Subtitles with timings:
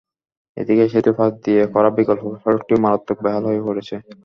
[0.57, 3.95] এদিকে সেতুর পাশ দিয়ে করা বিকল্প সড়কটিও মারাত্মক বেহাল হয়ে পড়েছে।